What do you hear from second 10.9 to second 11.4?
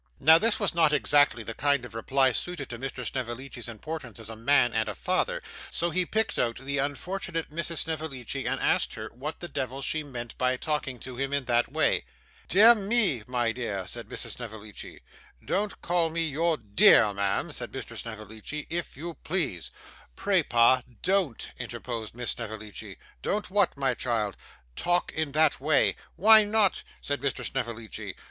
to him